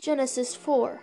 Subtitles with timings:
[0.00, 1.02] Genesis 4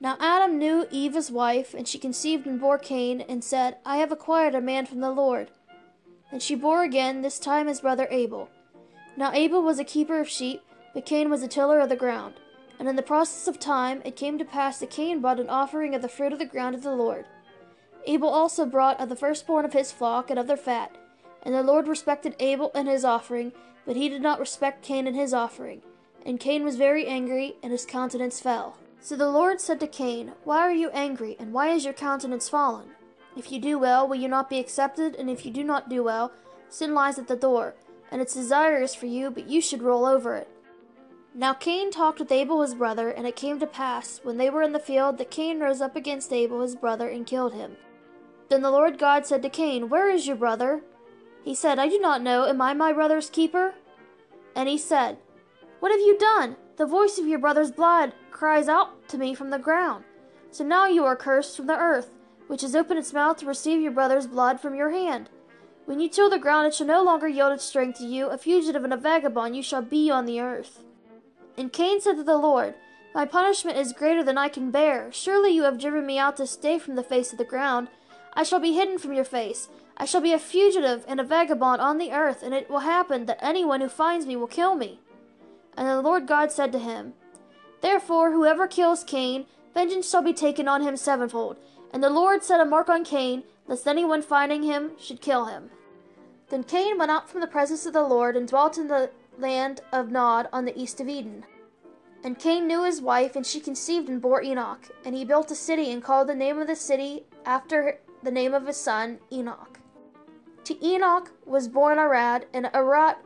[0.00, 3.96] Now Adam knew Eve his wife, and she conceived and bore Cain, and said, I
[3.96, 5.50] have acquired a man from the Lord.
[6.30, 8.50] And she bore again, this time his brother Abel.
[9.16, 10.60] Now Abel was a keeper of sheep,
[10.92, 12.34] but Cain was a tiller of the ground.
[12.78, 15.94] And in the process of time it came to pass that Cain brought an offering
[15.94, 17.24] of the fruit of the ground to the Lord.
[18.06, 20.94] Abel also brought of the firstborn of his flock and of their fat.
[21.42, 23.52] And the Lord respected Abel and his offering,
[23.86, 25.80] but he did not respect Cain and his offering.
[26.24, 28.78] And Cain was very angry, and his countenance fell.
[29.00, 32.48] So the Lord said to Cain, Why are you angry, and why is your countenance
[32.48, 32.88] fallen?
[33.36, 35.14] If you do well, will you not be accepted?
[35.16, 36.32] And if you do not do well,
[36.68, 37.74] sin lies at the door,
[38.10, 40.48] and its desire is for you, but you should rule over it.
[41.34, 44.62] Now Cain talked with Abel his brother, and it came to pass, when they were
[44.62, 47.76] in the field, that Cain rose up against Abel his brother, and killed him.
[48.48, 50.82] Then the Lord God said to Cain, Where is your brother?
[51.44, 52.46] He said, I do not know.
[52.46, 53.74] Am I my brother's keeper?
[54.54, 55.18] And he said,
[55.84, 56.56] what have you done?
[56.78, 60.04] The voice of your brother's blood cries out to me from the ground.
[60.50, 62.08] So now you are cursed from the earth,
[62.46, 65.28] which has opened its mouth to receive your brother's blood from your hand.
[65.84, 68.28] When you till the ground, it shall no longer yield its strength to you.
[68.28, 70.82] A fugitive and a vagabond you shall be on the earth.
[71.58, 72.72] And Cain said to the Lord,
[73.14, 75.12] My punishment is greater than I can bear.
[75.12, 77.88] Surely you have driven me out this day from the face of the ground.
[78.32, 79.68] I shall be hidden from your face.
[79.98, 83.26] I shall be a fugitive and a vagabond on the earth, and it will happen
[83.26, 85.00] that anyone who finds me will kill me.
[85.76, 87.14] And the Lord God said to him,
[87.80, 91.58] Therefore, whoever kills Cain, vengeance shall be taken on him sevenfold.
[91.92, 95.70] And the Lord set a mark on Cain, lest anyone finding him should kill him.
[96.48, 99.80] Then Cain went out from the presence of the Lord and dwelt in the land
[99.92, 101.44] of Nod on the east of Eden.
[102.22, 104.88] And Cain knew his wife, and she conceived and bore Enoch.
[105.04, 108.54] And he built a city and called the name of the city after the name
[108.54, 109.78] of his son, Enoch.
[110.64, 113.16] To Enoch was born Arad, and Arad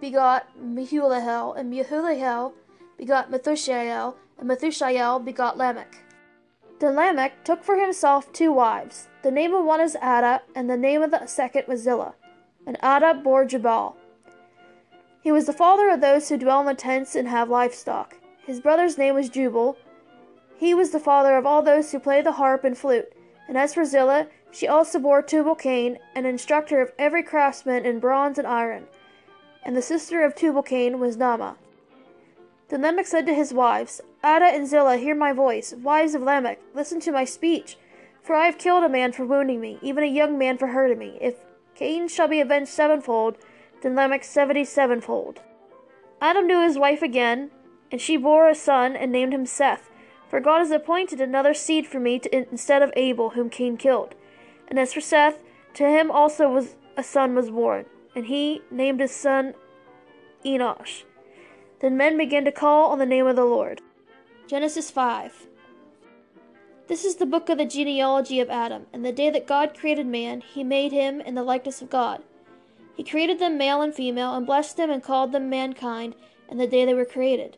[0.00, 2.52] begot Mehujael, and Mehujael
[2.96, 5.96] begot Methushael, and Methushael begot Lamech.
[6.78, 9.08] Then Lamech took for himself two wives.
[9.22, 12.14] The name of one is Adah, and the name of the second was Zillah.
[12.66, 13.96] And Adah bore Jabal.
[15.22, 18.16] He was the father of those who dwell in the tents and have livestock.
[18.46, 19.76] His brother's name was Jubal.
[20.56, 23.12] He was the father of all those who play the harp and flute.
[23.46, 28.00] And as for Zillah, she also bore Tubal Cain, an instructor of every craftsman in
[28.00, 28.86] bronze and iron
[29.62, 31.56] and the sister of Tubal-Cain was Naamah.
[32.68, 35.74] Then Lamech said to his wives, Adah and Zillah, hear my voice.
[35.74, 37.76] Wives of Lamech, listen to my speech.
[38.22, 40.98] For I have killed a man for wounding me, even a young man for hurting
[40.98, 41.18] me.
[41.20, 41.36] If
[41.74, 43.36] Cain shall be avenged sevenfold,
[43.82, 45.40] then Lamech seventy sevenfold.
[46.20, 47.50] Adam knew his wife again,
[47.90, 49.90] and she bore a son and named him Seth.
[50.28, 54.14] For God has appointed another seed for me to, instead of Abel, whom Cain killed.
[54.68, 55.38] And as for Seth,
[55.74, 59.54] to him also was a son was born and he named his son
[60.44, 61.02] Enosh.
[61.80, 63.80] Then men began to call on the name of the Lord.
[64.46, 65.46] Genesis 5
[66.88, 68.86] This is the book of the genealogy of Adam.
[68.92, 72.22] And the day that God created man, he made him in the likeness of God.
[72.96, 76.14] He created them male and female, and blessed them and called them mankind,
[76.50, 77.56] in the day they were created.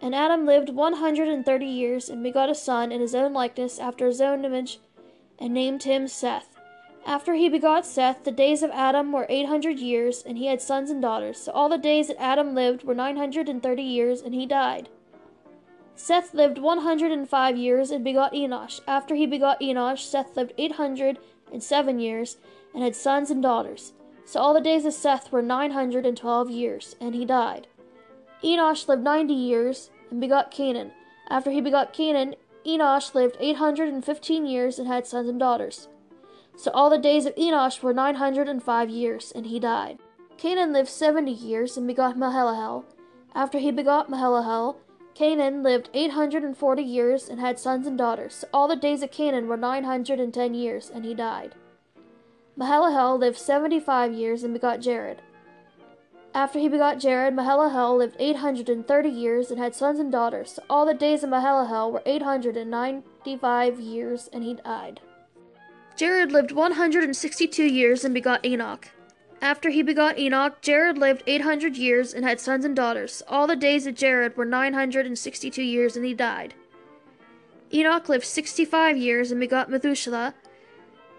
[0.00, 3.32] And Adam lived one hundred and thirty years, and begot a son in his own
[3.32, 4.80] likeness, after his own image,
[5.38, 6.51] and named him Seth.
[7.04, 10.62] After he begot Seth, the days of Adam were eight hundred years, and he had
[10.62, 11.38] sons and daughters.
[11.38, 14.46] So all the days that Adam lived were nine hundred and thirty years, and he
[14.46, 14.88] died.
[15.94, 18.80] Seth lived one hundred and five years, and begot Enosh.
[18.86, 21.18] After he begot Enosh, Seth lived eight hundred
[21.52, 22.38] and seven years,
[22.72, 23.92] and had sons and daughters.
[24.24, 27.66] So all the days of Seth were nine hundred and twelve years, and he died.
[28.42, 30.92] Enosh lived ninety years, and begot Cainan.
[31.28, 35.38] After he begot Cainan, Enosh lived eight hundred and fifteen years, and had sons and
[35.38, 35.88] daughters.
[36.56, 39.98] So all the days of Enosh were nine hundred and five years, and he died.
[40.38, 42.84] Cainan lived seventy years, and begot Mahalalel.
[43.34, 44.76] After he begot Mahalalel,
[45.14, 48.34] Cainan lived eight hundred and forty years, and had sons and daughters.
[48.34, 51.54] So all the days of Cainan were nine hundred and ten years, and he died.
[52.58, 55.22] Mahalalel lived seventy five years, and begot Jared.
[56.34, 60.12] After he begot Jared, Mahalalel lived eight hundred and thirty years, and had sons and
[60.12, 60.52] daughters.
[60.52, 64.54] So all the days of Mahalalel were eight hundred and ninety five years, and he
[64.54, 65.00] died.
[66.02, 68.88] Jared lived 162 years and begot Enoch.
[69.40, 73.22] After he begot Enoch, Jared lived 800 years and had sons and daughters.
[73.28, 76.54] All the days of Jared were 962 years and he died.
[77.72, 80.34] Enoch lived 65 years and begot Methuselah.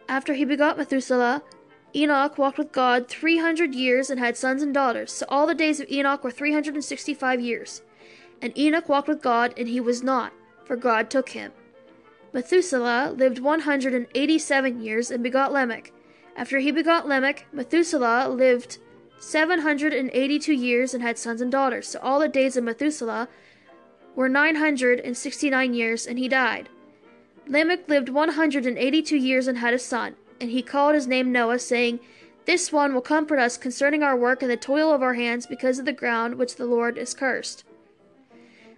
[0.10, 1.44] After he begot Methuselah,
[1.96, 5.14] Enoch walked with God 300 years and had sons and daughters.
[5.14, 7.84] So all the days of Enoch were 365 years.
[8.42, 10.34] And Enoch walked with God, and he was not,
[10.66, 11.54] for God took him.
[12.34, 15.92] Methuselah lived 187 years and begot Lamech.
[16.36, 18.80] After he begot Lamech, Methuselah lived
[19.20, 21.88] 782 years and had sons and daughters.
[21.88, 23.30] So all the days of Methuselah
[24.16, 26.70] were nine hundred and sixty nine years, and he died.
[27.48, 30.96] Lamech lived one hundred and eighty two years and had a son, and he called
[30.96, 32.00] his name Noah, saying,
[32.46, 35.80] This one will comfort us concerning our work and the toil of our hands because
[35.80, 37.64] of the ground which the Lord is cursed.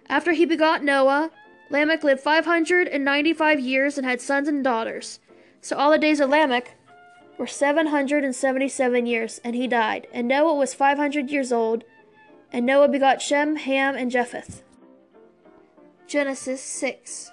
[0.08, 1.30] After he begot Noah,
[1.68, 5.18] Lamech lived five hundred and ninety five years and had sons and daughters.
[5.60, 6.76] So all the days of Lamech
[7.38, 10.06] were seven hundred and seventy seven years, and he died.
[10.12, 11.84] And Noah was five hundred years old,
[12.52, 14.62] and Noah begot Shem, Ham, and Japheth.
[16.06, 17.32] Genesis 6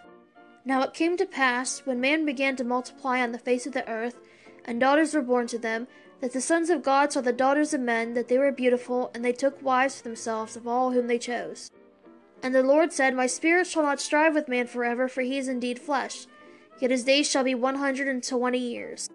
[0.65, 3.87] Now it came to pass, when man began to multiply on the face of the
[3.87, 4.17] earth,
[4.65, 5.87] and daughters were born to them,
[6.21, 9.23] that the sons of God saw the daughters of men, that they were beautiful, and
[9.23, 11.69] they took wives for themselves of all whom they chose.
[12.43, 15.47] And the Lord said, My spirit shall not strive with man forever, for he is
[15.47, 16.27] indeed flesh.
[16.79, 19.09] Yet his days shall be one hundred and twenty years.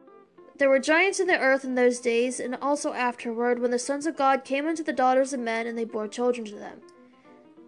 [0.57, 4.07] There were giants in the earth in those days, and also afterward, when the sons
[4.07, 6.81] of God came unto the daughters of men, and they bore children to them.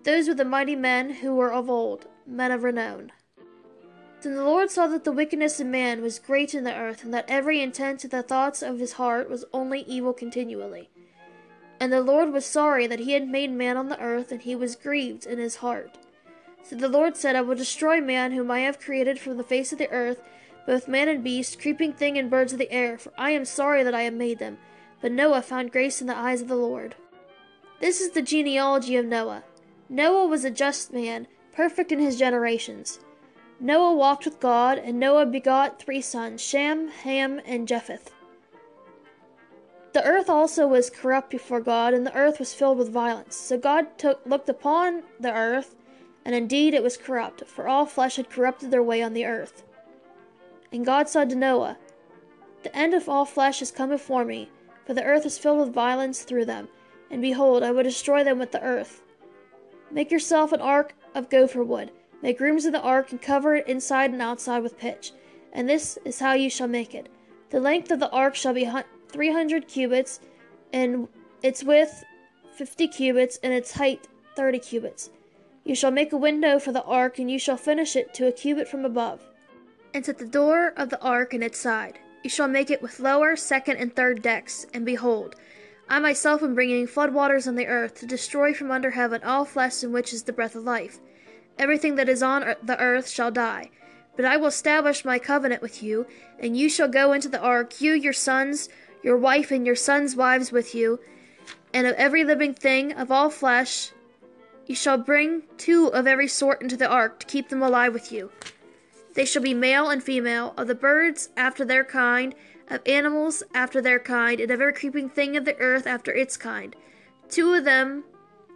[0.04, 3.12] Those were the mighty men who were of old, men of renown.
[4.22, 7.12] Then the Lord saw that the wickedness of man was great in the earth, and
[7.12, 10.88] that every intent of the thoughts of his heart was only evil continually.
[11.80, 14.54] And the Lord was sorry that he had made man on the earth, and he
[14.54, 15.96] was grieved in his heart.
[16.62, 19.72] So the Lord said, I will destroy man whom I have created from the face
[19.72, 20.22] of the earth,
[20.66, 23.82] both man and beast, creeping thing and birds of the air, for I am sorry
[23.82, 24.58] that I have made them.
[25.00, 26.96] But Noah found grace in the eyes of the Lord.
[27.80, 29.42] This is the genealogy of Noah.
[29.88, 33.00] Noah was a just man, perfect in his generations.
[33.58, 38.12] Noah walked with God, and Noah begot three sons, Shem, Ham, and Japheth.
[39.92, 43.34] The earth also was corrupt before God, and the earth was filled with violence.
[43.34, 45.74] So God took, looked upon the earth,
[46.24, 49.64] and indeed it was corrupt, for all flesh had corrupted their way on the earth.
[50.72, 51.76] And God said to Noah,
[52.62, 54.48] The end of all flesh is come before me,
[54.86, 56.68] for the earth is filled with violence through them,
[57.10, 59.02] and behold, I will destroy them with the earth.
[59.90, 61.90] Make yourself an ark of gopher wood.
[62.22, 65.12] Make rooms in the ark, and cover it inside and outside with pitch.
[65.52, 67.08] And this is how you shall make it.
[67.48, 68.64] The length of the ark shall be
[69.10, 70.20] 300 cubits,
[70.72, 71.08] and
[71.42, 72.04] its width
[72.54, 75.10] 50 cubits, and its height 30 cubits.
[75.64, 78.32] You shall make a window for the ark, and you shall finish it to a
[78.32, 79.20] cubit from above.
[79.92, 81.98] And set the door of the ark in its side.
[82.22, 84.66] You shall make it with lower, second, and third decks.
[84.72, 85.36] And behold,
[85.88, 89.82] I myself am bringing floodwaters on the earth, to destroy from under heaven all flesh
[89.82, 91.00] in which is the breath of life.
[91.58, 93.70] Everything that is on the earth shall die.
[94.16, 96.06] But I will establish my covenant with you,
[96.38, 98.68] and you shall go into the ark, you, your sons,
[99.02, 101.00] your wife and your sons' wives with you,
[101.72, 103.92] and of every living thing of all flesh
[104.66, 108.12] you shall bring two of every sort into the ark to keep them alive with
[108.12, 108.30] you.
[109.14, 112.36] They shall be male and female, of the birds after their kind,
[112.68, 116.36] of animals after their kind, and of every creeping thing of the earth after its
[116.36, 116.76] kind.
[117.28, 118.04] Two of them,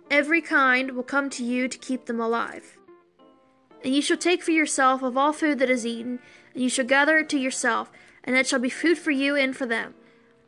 [0.09, 2.79] every kind, will come to you to keep them alive.
[3.83, 6.21] And you shall take for yourself of all food that is eaten,
[6.55, 7.91] and you shall gather it to yourself,
[8.23, 9.95] and it shall be food for you and for them.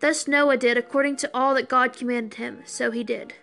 [0.01, 3.35] Thus Noah did according to all that God commanded him, so he did.